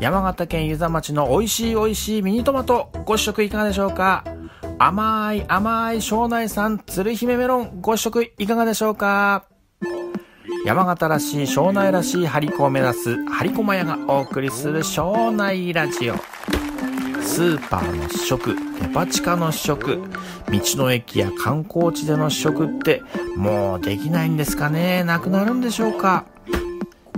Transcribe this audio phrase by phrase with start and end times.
[0.00, 4.24] 山形県湯沢町の美味しい美味しいミニトマトご試食いかがでしょうか？
[4.78, 9.46] 甘い甘い庄内産鶴姫メロンご試食いかがでしょうか？
[10.64, 16.14] 山形らしい庄内らしい張り子を目指す張り駒屋がお送りする庄内ラジオ。
[17.20, 20.00] スーパーの試食デパ地下の試食
[20.48, 23.02] 道の駅や観光地での試食って
[23.36, 25.02] もうできないんですかね？
[25.02, 26.24] なくなるんでしょうか？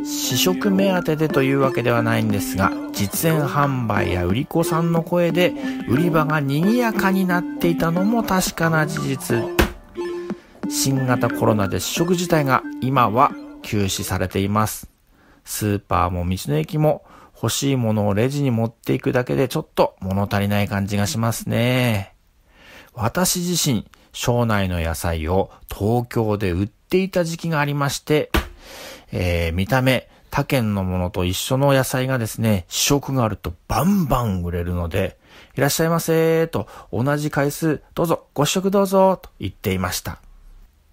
[0.05, 5.55] 試食目当てでというわけではないんですが実演販売や売り子さんの声で
[5.89, 9.45] 売り場が賑やかになっていたのも確かな事実。
[10.69, 14.89] 新型コロナで試食自体が今は休止されています。
[15.45, 17.05] スーパーも道の駅も
[17.35, 22.15] 欲しいものをレジに持っていくだけでちょっと物足りない感じがしますね。
[22.95, 28.31] 私自身省内の野菜を東京で売っていた時期がありまして
[29.13, 35.19] えー、見た目、他県のものと一緒の野菜がですね、試食があるとバンバン売れるので、
[35.57, 40.21] いらっしゃいませーと同じ回数、どうぞ、ご試食どうぞと言っていました。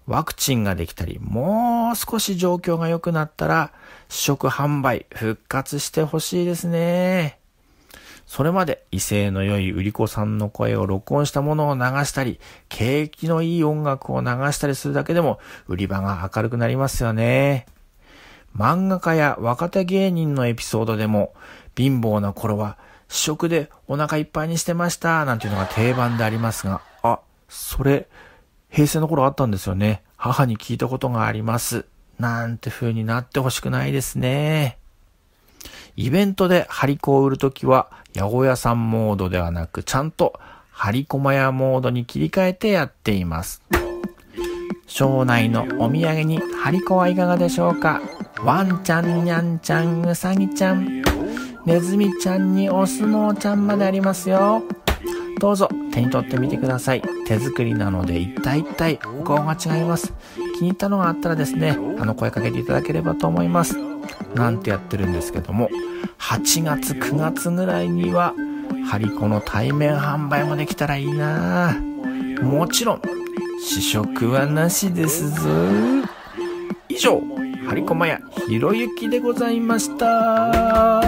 [0.06, 3.72] ワクチンができたり、もう少し状況が良くなったら、
[4.08, 7.38] 試食販売復活してほしいですね。
[8.26, 17.66] それまで威勢の良い売り子さんの声を録音したものを流したり、景気のいい音楽を流したりするだけでも売り場が明るくなりますよね。
[18.58, 21.32] 漫画家や若手芸人のエピソードでも、
[21.76, 22.76] 貧乏な頃は
[23.08, 28.08] 試食でお腹いっぱいにしてました、なんていうのが定番でありますが、あ、それ、
[28.68, 30.02] 平成の頃あったんですよね。
[30.16, 31.86] 母に聞いたことがあります。
[32.18, 34.76] なんて風になってほしくないですね。
[35.94, 40.38] イベントで張り子を売るときは、八百屋さんモードではなく、ちゃんと
[40.72, 43.62] 張り駒屋モードに切り替えてやっています。
[44.86, 48.00] 庄内のお土産に張り子はいかがでしょうか？
[48.44, 51.02] ワンちゃん、にゃんちゃん、うさぎちゃん、
[51.64, 54.62] ネズミちゃんにお相撲ちゃんまでありますよ。
[55.40, 57.02] どうぞ手に取ってみてください。
[57.26, 60.12] 手作りなので一体一体お顔が違います。
[60.56, 63.76] 気に入ったのがあったらですね、あの声かけていただければと思います。
[64.34, 65.68] なんてやってるんですけども、
[66.18, 68.34] 8月9月ぐらいには、
[68.86, 71.76] ハリコの対面販売もできたらいいな
[72.42, 73.02] もちろん、
[73.60, 75.50] 試食はなしですぞ。
[76.88, 77.20] 以上、
[77.68, 81.07] 張駒屋ひろゆきでございました。